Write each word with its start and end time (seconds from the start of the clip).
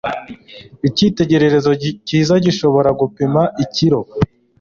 Icyitegererezo 0.87 1.71
cyiza 2.07 2.33
gishobora 2.45 2.89
gupima 2.99 3.41
ikiro. 3.63 3.99